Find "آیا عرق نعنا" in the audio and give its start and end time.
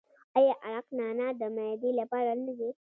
0.37-1.27